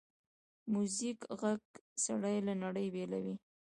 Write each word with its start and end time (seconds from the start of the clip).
د 0.03 0.03
میوزیک 0.73 1.19
ږغ 1.37 1.41
سړی 2.05 2.37
له 2.47 2.53
نړۍ 2.63 2.87
بېلوي. 2.93 3.35